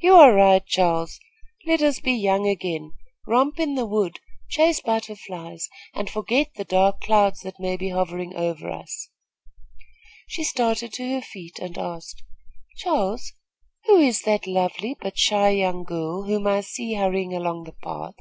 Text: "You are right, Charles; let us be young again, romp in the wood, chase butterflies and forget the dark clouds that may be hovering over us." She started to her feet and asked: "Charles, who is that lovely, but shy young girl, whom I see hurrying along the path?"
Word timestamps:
"You 0.00 0.14
are 0.14 0.34
right, 0.34 0.66
Charles; 0.66 1.20
let 1.66 1.82
us 1.82 2.00
be 2.00 2.12
young 2.14 2.48
again, 2.48 2.94
romp 3.28 3.60
in 3.60 3.76
the 3.76 3.86
wood, 3.86 4.18
chase 4.48 4.80
butterflies 4.80 5.68
and 5.94 6.10
forget 6.10 6.50
the 6.56 6.64
dark 6.64 7.00
clouds 7.02 7.42
that 7.42 7.60
may 7.60 7.76
be 7.76 7.90
hovering 7.90 8.34
over 8.34 8.68
us." 8.68 9.08
She 10.26 10.42
started 10.42 10.92
to 10.94 11.08
her 11.12 11.22
feet 11.22 11.60
and 11.60 11.78
asked: 11.78 12.24
"Charles, 12.78 13.34
who 13.84 13.98
is 14.00 14.22
that 14.22 14.48
lovely, 14.48 14.96
but 15.00 15.16
shy 15.16 15.50
young 15.50 15.84
girl, 15.84 16.24
whom 16.24 16.48
I 16.48 16.62
see 16.62 16.94
hurrying 16.94 17.32
along 17.32 17.62
the 17.62 17.76
path?" 17.84 18.16